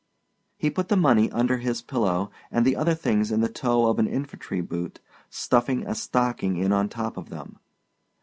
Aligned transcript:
He 0.57 0.71
put 0.71 0.87
the 0.87 0.97
money 0.97 1.29
under 1.31 1.57
his 1.59 1.83
pillow 1.83 2.31
and 2.49 2.65
the 2.65 2.75
other 2.75 2.95
things 2.95 3.31
in 3.31 3.41
the 3.41 3.47
toe 3.47 3.85
of 3.87 3.99
an 3.99 4.07
infantry 4.07 4.59
boot, 4.59 4.99
stuffing 5.29 5.85
a 5.85 5.93
stocking 5.93 6.57
in 6.57 6.71
on 6.71 6.89
top 6.89 7.17
of 7.17 7.29
them. 7.29 7.59